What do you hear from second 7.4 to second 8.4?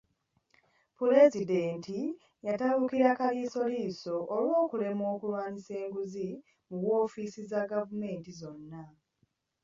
za gavumenti